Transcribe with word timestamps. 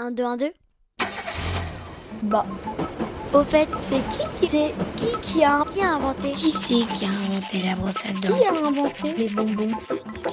1, 0.00 0.12
2, 0.12 0.24
1, 0.24 0.36
2 0.38 0.52
Bah, 2.22 2.46
Au 3.34 3.42
fait, 3.42 3.68
c'est 3.78 4.00
qui 4.08 4.22
qui 4.40 4.46
c'est 4.46 4.74
qui 4.96 5.08
qui 5.20 5.44
a 5.44 5.62
qui 5.70 5.82
a 5.82 5.96
inventé 5.96 6.30
Qui 6.30 6.52
c'est 6.52 6.86
qui 6.88 7.04
a 7.04 7.08
inventé 7.08 7.62
la 7.62 7.76
brosse 7.76 7.98
à 8.06 8.12
dents 8.12 8.34
qui 8.34 8.46
a 8.46 8.66
inventé 8.66 9.14
Les 9.18 9.28
bonbons. 9.28 9.68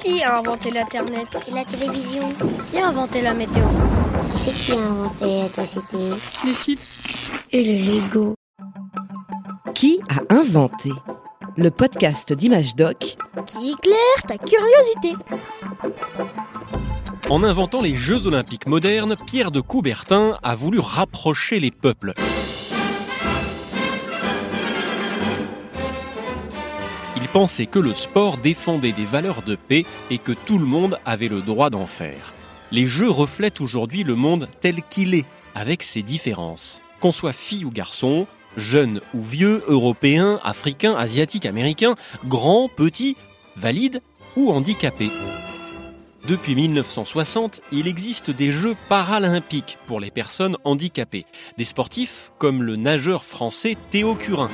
Qui 0.02 0.22
a 0.22 0.38
inventé 0.38 0.70
l'internet 0.70 1.28
Et 1.46 1.50
la 1.50 1.66
télévision. 1.66 2.32
Qui 2.66 2.78
a 2.78 2.88
inventé 2.88 3.20
la 3.20 3.34
météo 3.34 3.64
Qui 4.32 4.38
c'est 4.38 4.54
qui 4.54 4.72
a 4.72 4.76
inventé 4.78 5.26
l'électricité 5.26 5.98
Les 6.46 6.54
chips. 6.54 6.98
Et 7.52 7.62
le 7.62 7.84
Lego. 7.92 8.34
Qui 9.74 10.00
a 10.08 10.34
inventé 10.34 10.92
Le 11.58 11.70
podcast 11.70 12.32
d'Image 12.32 12.74
Doc 12.74 13.18
Qui 13.44 13.72
éclaire 13.72 14.22
ta 14.26 14.38
curiosité 14.38 15.14
En 17.30 17.42
inventant 17.44 17.82
les 17.82 17.94
Jeux 17.94 18.26
olympiques 18.26 18.66
modernes, 18.66 19.14
Pierre 19.26 19.50
de 19.50 19.60
Coubertin 19.60 20.38
a 20.42 20.54
voulu 20.54 20.78
rapprocher 20.78 21.60
les 21.60 21.70
peuples. 21.70 22.14
Il 27.16 27.28
pensait 27.28 27.66
que 27.66 27.78
le 27.78 27.92
sport 27.92 28.38
défendait 28.38 28.92
des 28.92 29.04
valeurs 29.04 29.42
de 29.42 29.56
paix 29.56 29.84
et 30.08 30.16
que 30.16 30.32
tout 30.32 30.58
le 30.58 30.64
monde 30.64 30.98
avait 31.04 31.28
le 31.28 31.42
droit 31.42 31.68
d'en 31.68 31.86
faire. 31.86 32.32
Les 32.70 32.86
Jeux 32.86 33.10
reflètent 33.10 33.60
aujourd'hui 33.60 34.04
le 34.04 34.14
monde 34.14 34.48
tel 34.62 34.76
qu'il 34.88 35.14
est, 35.14 35.26
avec 35.54 35.82
ses 35.82 36.02
différences. 36.02 36.80
Qu'on 37.00 37.12
soit 37.12 37.34
fille 37.34 37.66
ou 37.66 37.70
garçon, 37.70 38.26
jeune 38.56 39.02
ou 39.12 39.20
vieux, 39.20 39.62
européen, 39.68 40.40
africain, 40.44 40.94
asiatique, 40.94 41.44
américain, 41.44 41.94
grand, 42.26 42.70
petit, 42.74 43.16
valide 43.54 44.00
ou 44.34 44.50
handicapé. 44.50 45.10
Depuis 46.28 46.54
1960, 46.54 47.62
il 47.72 47.88
existe 47.88 48.30
des 48.30 48.52
Jeux 48.52 48.76
paralympiques 48.90 49.78
pour 49.86 49.98
les 49.98 50.10
personnes 50.10 50.58
handicapées. 50.64 51.24
Des 51.56 51.64
sportifs 51.64 52.32
comme 52.36 52.62
le 52.62 52.76
nageur 52.76 53.24
français 53.24 53.78
Théo 53.88 54.14
Curin. 54.14 54.50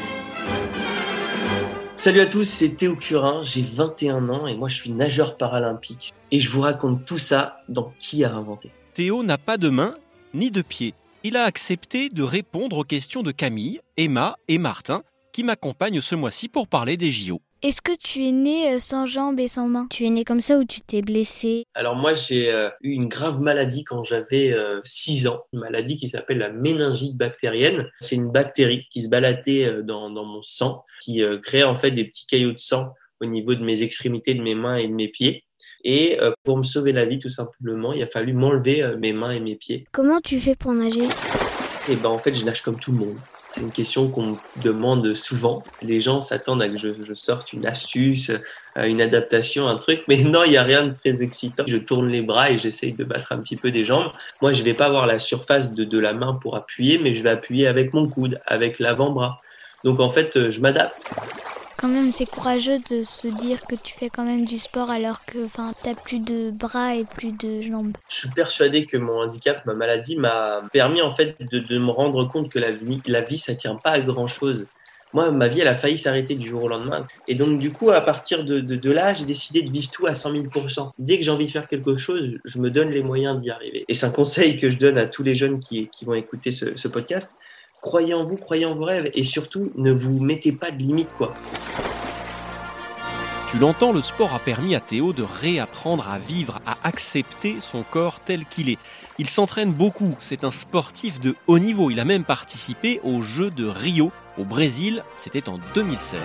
Salut 1.96 2.20
à 2.20 2.26
tous, 2.26 2.44
c'est 2.44 2.76
Théo 2.76 2.94
Curin, 2.94 3.42
j'ai 3.42 3.62
21 3.62 4.28
ans 4.28 4.46
et 4.46 4.54
moi 4.54 4.68
je 4.68 4.76
suis 4.76 4.92
nageur 4.92 5.36
paralympique. 5.36 6.12
Et 6.30 6.38
je 6.38 6.48
vous 6.48 6.60
raconte 6.60 7.04
tout 7.06 7.18
ça 7.18 7.56
dans 7.68 7.92
Qui 7.98 8.22
a 8.22 8.32
inventé 8.32 8.70
Théo 8.92 9.24
n'a 9.24 9.36
pas 9.36 9.56
de 9.56 9.68
main 9.68 9.96
ni 10.32 10.52
de 10.52 10.62
pied. 10.62 10.94
Il 11.24 11.36
a 11.36 11.42
accepté 11.42 12.08
de 12.08 12.22
répondre 12.22 12.78
aux 12.78 12.84
questions 12.84 13.24
de 13.24 13.32
Camille, 13.32 13.80
Emma 13.96 14.36
et 14.46 14.58
Martin, 14.58 15.02
qui 15.32 15.42
m'accompagnent 15.42 16.00
ce 16.00 16.14
mois-ci 16.14 16.48
pour 16.48 16.68
parler 16.68 16.96
des 16.96 17.10
JO. 17.10 17.40
Est-ce 17.64 17.80
que 17.80 17.92
tu 17.96 18.26
es 18.26 18.30
né 18.30 18.74
euh, 18.74 18.78
sans 18.78 19.06
jambes 19.06 19.40
et 19.40 19.48
sans 19.48 19.68
mains? 19.68 19.86
Tu 19.88 20.04
es 20.04 20.10
né 20.10 20.22
comme 20.22 20.42
ça 20.42 20.58
ou 20.58 20.66
tu 20.66 20.82
t'es 20.82 21.00
blessé? 21.00 21.64
Alors 21.72 21.96
moi 21.96 22.12
j'ai 22.12 22.52
euh, 22.52 22.68
eu 22.82 22.90
une 22.90 23.08
grave 23.08 23.40
maladie 23.40 23.84
quand 23.84 24.04
j'avais 24.04 24.52
euh, 24.52 24.82
6 24.84 25.28
ans, 25.28 25.44
une 25.54 25.60
maladie 25.60 25.96
qui 25.96 26.10
s'appelle 26.10 26.36
la 26.36 26.50
méningite 26.50 27.16
bactérienne. 27.16 27.88
C'est 28.00 28.16
une 28.16 28.30
bactérie 28.30 28.84
qui 28.90 29.00
se 29.00 29.08
baladait 29.08 29.64
euh, 29.64 29.82
dans, 29.82 30.10
dans 30.10 30.26
mon 30.26 30.42
sang, 30.42 30.84
qui 31.02 31.22
euh, 31.22 31.38
créait 31.38 31.64
en 31.64 31.74
fait 31.74 31.92
des 31.92 32.04
petits 32.04 32.26
caillots 32.26 32.52
de 32.52 32.58
sang 32.58 32.92
au 33.22 33.24
niveau 33.24 33.54
de 33.54 33.64
mes 33.64 33.82
extrémités, 33.82 34.34
de 34.34 34.42
mes 34.42 34.54
mains 34.54 34.76
et 34.76 34.86
de 34.86 34.92
mes 34.92 35.08
pieds. 35.08 35.44
Et 35.84 36.18
euh, 36.20 36.32
pour 36.44 36.58
me 36.58 36.64
sauver 36.64 36.92
la 36.92 37.06
vie 37.06 37.18
tout 37.18 37.30
simplement, 37.30 37.94
il 37.94 38.02
a 38.02 38.06
fallu 38.06 38.34
m'enlever 38.34 38.82
euh, 38.82 38.98
mes 38.98 39.14
mains 39.14 39.30
et 39.30 39.40
mes 39.40 39.56
pieds. 39.56 39.86
Comment 39.90 40.20
tu 40.20 40.38
fais 40.38 40.54
pour 40.54 40.74
nager? 40.74 41.08
Et 41.88 41.96
ben 41.96 42.08
en 42.08 42.18
fait, 42.18 42.34
je 42.34 42.44
nage 42.44 42.62
comme 42.62 42.78
tout 42.78 42.92
le 42.92 42.98
monde. 42.98 43.16
C'est 43.50 43.60
une 43.60 43.70
question 43.70 44.08
qu'on 44.08 44.22
me 44.22 44.36
demande 44.62 45.14
souvent. 45.14 45.62
Les 45.80 46.00
gens 46.00 46.20
s'attendent 46.20 46.62
à 46.62 46.68
que 46.68 46.76
je, 46.76 47.14
sorte 47.14 47.52
une 47.52 47.66
astuce, 47.66 48.30
euh, 48.76 48.84
une 48.84 49.00
adaptation, 49.00 49.68
un 49.68 49.76
truc, 49.76 50.02
mais 50.08 50.16
non, 50.16 50.42
il 50.44 50.50
n'y 50.50 50.56
a 50.56 50.64
rien 50.64 50.86
de 50.86 50.94
très 50.94 51.22
excitant. 51.22 51.62
Je 51.66 51.76
tourne 51.76 52.08
les 52.08 52.22
bras 52.22 52.50
et 52.50 52.58
j'essaye 52.58 52.92
de 52.92 53.04
battre 53.04 53.32
un 53.32 53.38
petit 53.38 53.56
peu 53.56 53.70
des 53.70 53.84
jambes. 53.84 54.10
Moi, 54.42 54.52
je 54.52 54.62
vais 54.62 54.74
pas 54.74 54.86
avoir 54.86 55.06
la 55.06 55.18
surface 55.18 55.72
de, 55.72 55.84
de 55.84 55.98
la 55.98 56.14
main 56.14 56.32
pour 56.34 56.56
appuyer, 56.56 56.98
mais 56.98 57.12
je 57.12 57.22
vais 57.22 57.30
appuyer 57.30 57.68
avec 57.68 57.92
mon 57.92 58.08
coude, 58.08 58.40
avec 58.46 58.80
l'avant-bras. 58.80 59.40
Donc 59.84 60.00
en 60.00 60.10
fait, 60.10 60.36
euh, 60.36 60.50
je 60.50 60.60
m'adapte. 60.60 61.04
Quand 61.84 61.90
même, 61.90 62.12
c'est 62.12 62.24
courageux 62.24 62.78
de 62.88 63.02
se 63.02 63.28
dire 63.28 63.60
que 63.66 63.74
tu 63.74 63.92
fais 63.92 64.08
quand 64.08 64.24
même 64.24 64.46
du 64.46 64.56
sport 64.56 64.88
alors 64.88 65.26
que 65.26 65.36
t'as 65.82 65.94
plus 65.94 66.18
de 66.18 66.50
bras 66.50 66.94
et 66.94 67.04
plus 67.04 67.32
de 67.32 67.60
jambes. 67.60 67.92
Je 68.08 68.20
suis 68.20 68.30
persuadé 68.30 68.86
que 68.86 68.96
mon 68.96 69.20
handicap, 69.20 69.66
ma 69.66 69.74
maladie, 69.74 70.16
m'a 70.16 70.60
permis 70.72 71.02
en 71.02 71.14
fait 71.14 71.36
de, 71.38 71.78
me 71.78 71.90
rendre 71.90 72.26
compte 72.26 72.50
que 72.50 72.58
la 72.58 72.72
vie, 72.72 73.02
la 73.04 73.20
vie, 73.20 73.36
ça 73.36 73.54
tient 73.54 73.74
pas 73.74 73.90
à 73.90 74.00
grand 74.00 74.26
chose. 74.26 74.66
Moi, 75.12 75.30
ma 75.30 75.48
vie, 75.48 75.60
elle 75.60 75.68
a 75.68 75.74
failli 75.74 75.98
s'arrêter 75.98 76.36
du 76.36 76.48
jour 76.48 76.62
au 76.62 76.68
lendemain. 76.68 77.06
Et 77.28 77.34
donc, 77.34 77.58
du 77.58 77.70
coup, 77.70 77.90
à 77.90 78.00
partir 78.00 78.44
de, 78.44 78.60
de, 78.60 78.90
là, 78.90 79.12
j'ai 79.12 79.26
décidé 79.26 79.60
de 79.60 79.70
vivre 79.70 79.90
tout 79.90 80.06
à 80.06 80.14
100 80.14 80.32
000% 80.32 80.92
Dès 80.98 81.18
que 81.18 81.22
j'ai 81.22 81.30
envie 81.30 81.44
de 81.44 81.50
faire 81.50 81.68
quelque 81.68 81.98
chose, 81.98 82.38
je 82.46 82.58
me 82.60 82.70
donne 82.70 82.92
les 82.92 83.02
moyens 83.02 83.38
d'y 83.42 83.50
arriver. 83.50 83.84
Et 83.88 83.92
c'est 83.92 84.06
un 84.06 84.10
conseil 84.10 84.56
que 84.56 84.70
je 84.70 84.78
donne 84.78 84.96
à 84.96 85.04
tous 85.04 85.22
les 85.22 85.34
jeunes 85.34 85.60
qui, 85.60 85.90
vont 86.00 86.14
écouter 86.14 86.50
ce 86.50 86.88
podcast. 86.88 87.36
Croyez 87.84 88.14
en 88.14 88.24
vous, 88.24 88.36
croyez 88.36 88.64
en 88.64 88.74
vos 88.74 88.86
rêves. 88.86 89.10
Et 89.12 89.24
surtout, 89.24 89.70
ne 89.76 89.92
vous 89.92 90.18
mettez 90.18 90.52
pas 90.52 90.70
de 90.70 90.78
limites, 90.78 91.12
quoi. 91.18 91.34
Tu 93.50 93.58
l'entends, 93.58 93.92
le 93.92 94.00
sport 94.00 94.32
a 94.32 94.38
permis 94.38 94.74
à 94.74 94.80
Théo 94.80 95.12
de 95.12 95.22
réapprendre 95.22 96.08
à 96.08 96.18
vivre, 96.18 96.62
à 96.64 96.78
accepter 96.82 97.56
son 97.60 97.82
corps 97.82 98.20
tel 98.20 98.46
qu'il 98.46 98.70
est. 98.70 98.78
Il 99.18 99.28
s'entraîne 99.28 99.74
beaucoup, 99.74 100.16
c'est 100.18 100.44
un 100.44 100.50
sportif 100.50 101.20
de 101.20 101.34
haut 101.46 101.58
niveau. 101.58 101.90
Il 101.90 102.00
a 102.00 102.06
même 102.06 102.24
participé 102.24 103.02
aux 103.04 103.20
Jeux 103.20 103.50
de 103.50 103.66
Rio 103.66 104.12
au 104.38 104.44
Brésil, 104.44 105.04
c'était 105.14 105.50
en 105.50 105.58
2016. 105.74 106.20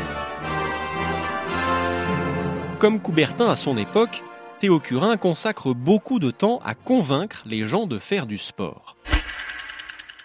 Comme 2.79 3.01
Coubertin 3.01 3.49
à 3.49 3.57
son 3.57 3.75
époque, 3.75 4.23
Théo 4.59 4.79
Curin 4.79 5.17
consacre 5.17 5.73
beaucoup 5.73 6.19
de 6.19 6.31
temps 6.31 6.61
à 6.63 6.73
convaincre 6.73 7.43
les 7.45 7.65
gens 7.65 7.85
de 7.85 7.99
faire 7.99 8.27
du 8.27 8.37
sport. 8.37 8.95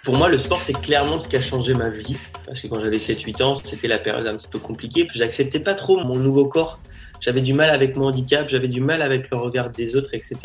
Pour 0.05 0.19
moi, 0.19 0.29
le 0.29 0.37
sport, 0.37 0.61
c'est 0.61 0.79
clairement 0.79 1.19
ce 1.19 1.27
qui 1.27 1.37
a 1.37 1.41
changé 1.41 1.73
ma 1.73 1.89
vie. 1.89 2.17
Parce 2.45 2.61
que 2.61 2.67
quand 2.67 2.79
j'avais 2.79 2.99
7-8 2.99 3.43
ans, 3.43 3.55
c'était 3.55 3.89
la 3.89 3.97
période 3.97 4.27
un 4.27 4.35
petit 4.35 4.49
peu 4.49 4.59
compliquée. 4.59 5.07
Puis 5.07 5.19
j'acceptais 5.19 5.61
pas 5.61 5.73
trop 5.73 5.99
mon 6.05 6.17
nouveau 6.17 6.47
corps. 6.47 6.79
J'avais 7.21 7.41
du 7.41 7.55
mal 7.55 7.71
avec 7.71 7.97
mon 7.97 8.09
handicap, 8.09 8.47
j'avais 8.47 8.69
du 8.69 8.83
mal 8.83 9.01
avec 9.01 9.31
le 9.31 9.39
regard 9.39 9.71
des 9.71 9.97
autres, 9.97 10.11
etc. 10.13 10.37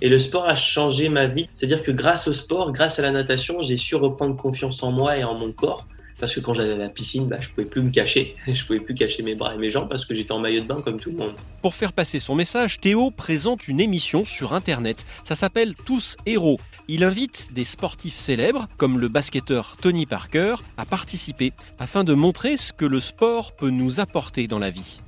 Et 0.00 0.08
le 0.08 0.16
sport 0.16 0.48
a 0.48 0.54
changé 0.54 1.10
ma 1.10 1.26
vie. 1.26 1.50
C'est-à-dire 1.52 1.82
que 1.82 1.90
grâce 1.90 2.28
au 2.28 2.32
sport, 2.32 2.72
grâce 2.72 2.98
à 2.98 3.02
la 3.02 3.10
natation, 3.10 3.60
j'ai 3.60 3.76
su 3.76 3.94
reprendre 3.94 4.36
confiance 4.36 4.82
en 4.82 4.90
moi 4.90 5.18
et 5.18 5.24
en 5.24 5.34
mon 5.34 5.52
corps. 5.52 5.86
Parce 6.18 6.34
que 6.34 6.40
quand 6.40 6.54
j'allais 6.54 6.74
à 6.74 6.78
la 6.78 6.88
piscine, 6.88 7.28
bah, 7.28 7.38
je 7.40 7.48
pouvais 7.48 7.66
plus 7.66 7.82
me 7.82 7.90
cacher. 7.90 8.36
Je 8.46 8.64
pouvais 8.64 8.80
plus 8.80 8.94
cacher 8.94 9.22
mes 9.22 9.34
bras 9.34 9.54
et 9.54 9.58
mes 9.58 9.70
jambes 9.70 9.88
parce 9.88 10.04
que 10.04 10.14
j'étais 10.14 10.32
en 10.32 10.40
maillot 10.40 10.62
de 10.62 10.66
bain 10.66 10.80
comme 10.82 10.98
tout 10.98 11.10
le 11.10 11.16
monde. 11.16 11.32
Pour 11.62 11.74
faire 11.74 11.92
passer 11.92 12.18
son 12.18 12.34
message, 12.34 12.80
Théo 12.80 13.10
présente 13.10 13.68
une 13.68 13.80
émission 13.80 14.24
sur 14.24 14.52
Internet. 14.52 15.04
Ça 15.24 15.34
s'appelle 15.34 15.74
Tous 15.76 16.16
Héros. 16.26 16.58
Il 16.88 17.04
invite 17.04 17.52
des 17.52 17.64
sportifs 17.64 18.18
célèbres, 18.18 18.66
comme 18.76 18.98
le 18.98 19.08
basketteur 19.08 19.76
Tony 19.80 20.06
Parker, 20.06 20.56
à 20.76 20.86
participer, 20.86 21.52
afin 21.78 22.02
de 22.04 22.14
montrer 22.14 22.56
ce 22.56 22.72
que 22.72 22.84
le 22.84 23.00
sport 23.00 23.52
peut 23.52 23.70
nous 23.70 24.00
apporter 24.00 24.46
dans 24.46 24.58
la 24.58 24.70
vie. 24.70 25.00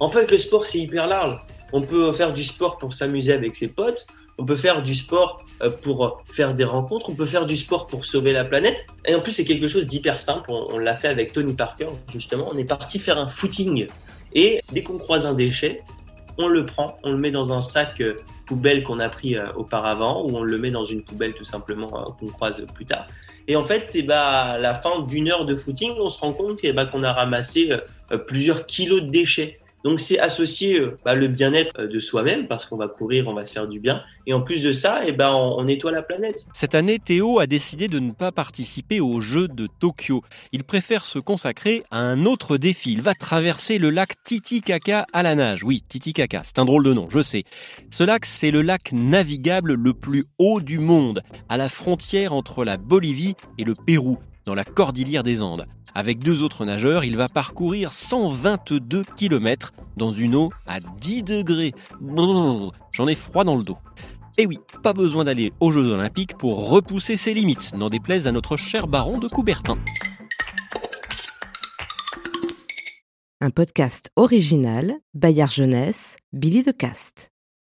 En 0.00 0.10
fait, 0.10 0.30
le 0.30 0.38
sport, 0.38 0.66
c'est 0.66 0.78
hyper 0.78 1.06
large. 1.06 1.38
On 1.72 1.80
peut 1.80 2.12
faire 2.12 2.32
du 2.32 2.44
sport 2.44 2.78
pour 2.78 2.92
s'amuser 2.92 3.32
avec 3.32 3.54
ses 3.54 3.68
potes. 3.68 4.06
On 4.38 4.44
peut 4.44 4.56
faire 4.56 4.82
du 4.82 4.94
sport 4.94 5.44
euh, 5.62 5.70
pour 5.70 6.22
faire 6.30 6.54
des 6.54 6.64
rencontres. 6.64 7.10
On 7.10 7.14
peut 7.14 7.26
faire 7.26 7.46
du 7.46 7.56
sport 7.56 7.86
pour 7.86 8.04
sauver 8.04 8.32
la 8.32 8.44
planète. 8.44 8.86
Et 9.06 9.14
en 9.14 9.20
plus, 9.20 9.32
c'est 9.32 9.44
quelque 9.44 9.68
chose 9.68 9.86
d'hyper 9.86 10.18
simple. 10.18 10.50
On, 10.50 10.78
l'a 10.78 10.94
fait 10.94 11.08
avec 11.08 11.32
Tony 11.32 11.54
Parker, 11.54 11.88
justement. 12.12 12.48
On 12.50 12.56
est 12.56 12.64
parti 12.64 12.98
faire 12.98 13.18
un 13.18 13.28
footing. 13.28 13.88
Et 14.34 14.60
dès 14.72 14.82
qu'on 14.82 14.98
croise 14.98 15.26
un 15.26 15.34
déchet, 15.34 15.82
on 16.38 16.46
le 16.46 16.64
prend, 16.64 16.96
on 17.02 17.10
le 17.10 17.18
met 17.18 17.32
dans 17.32 17.52
un 17.52 17.60
sac 17.60 18.00
euh, 18.00 18.16
poubelle 18.46 18.84
qu'on 18.84 19.00
a 19.00 19.08
pris 19.08 19.36
euh, 19.36 19.52
auparavant 19.56 20.24
ou 20.24 20.36
on 20.36 20.42
le 20.42 20.58
met 20.58 20.70
dans 20.70 20.86
une 20.86 21.02
poubelle 21.02 21.34
tout 21.34 21.44
simplement 21.44 22.14
qu'on 22.18 22.28
croise 22.28 22.64
plus 22.74 22.86
tard. 22.86 23.06
Et 23.48 23.56
en 23.56 23.64
fait, 23.64 23.90
eh 23.94 24.02
ben, 24.02 24.14
à 24.14 24.58
la 24.58 24.74
fin 24.74 25.00
d'une 25.00 25.30
heure 25.30 25.46
de 25.46 25.56
footing, 25.56 25.92
on 25.98 26.08
se 26.08 26.20
rend 26.20 26.32
compte 26.32 26.60
eh 26.62 26.72
ben, 26.72 26.84
qu'on 26.86 27.02
a 27.02 27.12
ramassé 27.12 27.72
plusieurs 28.26 28.66
kilos 28.66 29.02
de 29.02 29.08
déchets. 29.08 29.58
Donc 29.84 30.00
c'est 30.00 30.18
associer 30.18 30.80
euh, 30.80 30.98
bah, 31.04 31.14
le 31.14 31.28
bien-être 31.28 31.72
euh, 31.78 31.86
de 31.86 31.98
soi-même 32.00 32.46
parce 32.48 32.66
qu'on 32.66 32.76
va 32.76 32.88
courir, 32.88 33.28
on 33.28 33.34
va 33.34 33.44
se 33.44 33.52
faire 33.52 33.68
du 33.68 33.80
bien. 33.80 34.00
Et 34.26 34.32
en 34.32 34.42
plus 34.42 34.62
de 34.62 34.72
ça, 34.72 35.00
eh 35.06 35.12
ben, 35.12 35.30
on, 35.30 35.58
on 35.58 35.64
nettoie 35.64 35.92
la 35.92 36.02
planète. 36.02 36.46
Cette 36.52 36.74
année, 36.74 36.98
Théo 36.98 37.38
a 37.38 37.46
décidé 37.46 37.88
de 37.88 37.98
ne 37.98 38.12
pas 38.12 38.32
participer 38.32 39.00
aux 39.00 39.20
Jeux 39.20 39.48
de 39.48 39.68
Tokyo. 39.78 40.22
Il 40.52 40.64
préfère 40.64 41.04
se 41.04 41.18
consacrer 41.18 41.84
à 41.90 41.98
un 41.98 42.26
autre 42.26 42.56
défi. 42.56 42.92
Il 42.92 43.02
va 43.02 43.14
traverser 43.14 43.78
le 43.78 43.90
lac 43.90 44.22
Titicaca 44.24 45.06
à 45.12 45.22
la 45.22 45.34
nage. 45.34 45.64
Oui, 45.64 45.82
Titicaca, 45.88 46.42
c'est 46.44 46.58
un 46.58 46.64
drôle 46.64 46.84
de 46.84 46.92
nom, 46.92 47.08
je 47.08 47.22
sais. 47.22 47.44
Ce 47.90 48.04
lac, 48.04 48.26
c'est 48.26 48.50
le 48.50 48.62
lac 48.62 48.92
navigable 48.92 49.74
le 49.74 49.94
plus 49.94 50.24
haut 50.38 50.60
du 50.60 50.78
monde, 50.78 51.22
à 51.48 51.56
la 51.56 51.68
frontière 51.68 52.32
entre 52.32 52.64
la 52.64 52.76
Bolivie 52.76 53.34
et 53.58 53.64
le 53.64 53.74
Pérou, 53.74 54.18
dans 54.48 54.54
la 54.54 54.64
cordillère 54.64 55.22
des 55.22 55.42
Andes. 55.42 55.66
Avec 55.94 56.20
deux 56.20 56.42
autres 56.42 56.64
nageurs, 56.64 57.04
il 57.04 57.18
va 57.18 57.28
parcourir 57.28 57.92
122 57.92 59.04
km 59.14 59.74
dans 59.98 60.10
une 60.10 60.34
eau 60.34 60.50
à 60.66 60.80
10 60.80 61.22
degrés. 61.22 61.74
J'en 62.92 63.08
ai 63.08 63.14
froid 63.14 63.44
dans 63.44 63.56
le 63.56 63.62
dos. 63.62 63.76
Et 64.38 64.46
oui, 64.46 64.58
pas 64.82 64.94
besoin 64.94 65.24
d'aller 65.24 65.52
aux 65.60 65.70
Jeux 65.70 65.92
Olympiques 65.92 66.34
pour 66.38 66.70
repousser 66.70 67.18
ses 67.18 67.34
limites, 67.34 67.74
n'en 67.74 67.90
déplaise 67.90 68.26
à 68.26 68.32
notre 68.32 68.56
cher 68.56 68.86
baron 68.86 69.18
de 69.18 69.28
Coubertin. 69.28 69.76
Un 73.42 73.50
podcast 73.50 74.10
original, 74.16 74.94
Bayard 75.12 75.52
Jeunesse, 75.52 76.16
Billy 76.32 76.62
de 76.62 76.72
Cast. 76.72 77.32